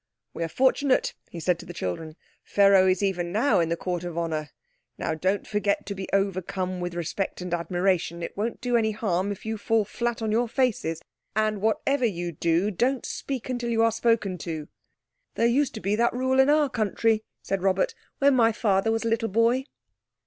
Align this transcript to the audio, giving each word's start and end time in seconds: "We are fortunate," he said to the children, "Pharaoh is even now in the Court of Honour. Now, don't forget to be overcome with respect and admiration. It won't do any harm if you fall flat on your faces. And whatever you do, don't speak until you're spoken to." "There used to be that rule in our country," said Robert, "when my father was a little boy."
"We 0.33 0.43
are 0.43 0.47
fortunate," 0.47 1.13
he 1.29 1.39
said 1.39 1.59
to 1.59 1.65
the 1.67 1.75
children, 1.75 2.15
"Pharaoh 2.43 2.87
is 2.87 3.03
even 3.03 3.31
now 3.31 3.59
in 3.59 3.69
the 3.69 3.77
Court 3.77 4.03
of 4.03 4.17
Honour. 4.17 4.49
Now, 4.97 5.13
don't 5.13 5.45
forget 5.45 5.85
to 5.85 5.93
be 5.93 6.09
overcome 6.11 6.79
with 6.79 6.95
respect 6.95 7.39
and 7.39 7.53
admiration. 7.53 8.23
It 8.23 8.35
won't 8.35 8.61
do 8.61 8.75
any 8.75 8.93
harm 8.93 9.31
if 9.31 9.45
you 9.45 9.59
fall 9.59 9.85
flat 9.85 10.23
on 10.23 10.31
your 10.31 10.47
faces. 10.49 11.03
And 11.35 11.61
whatever 11.61 12.03
you 12.03 12.31
do, 12.31 12.71
don't 12.71 13.05
speak 13.05 13.47
until 13.47 13.69
you're 13.69 13.91
spoken 13.91 14.39
to." 14.39 14.69
"There 15.35 15.45
used 15.45 15.75
to 15.75 15.79
be 15.81 15.95
that 15.95 16.13
rule 16.13 16.39
in 16.39 16.49
our 16.49 16.67
country," 16.67 17.23
said 17.43 17.61
Robert, 17.61 17.93
"when 18.17 18.33
my 18.35 18.51
father 18.51 18.91
was 18.91 19.03
a 19.03 19.07
little 19.07 19.29
boy." 19.29 19.65